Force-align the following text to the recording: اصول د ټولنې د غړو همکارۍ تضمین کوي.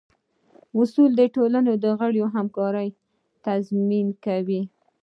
اصول 0.79 1.11
د 1.15 1.21
ټولنې 1.35 1.73
د 1.83 1.85
غړو 1.99 2.23
همکارۍ 2.35 2.89
تضمین 3.45 4.07
کوي. 4.25 4.61